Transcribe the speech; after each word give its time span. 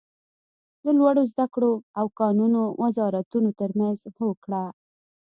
د 0.83 0.85
لوړو 0.97 1.23
ذده 1.31 1.45
کړو 1.53 1.73
او 1.99 2.05
کانونو 2.19 2.61
وزارتونو 2.83 3.49
تر 3.59 3.69
مینځ 3.79 3.99
هوکړه 4.19 4.63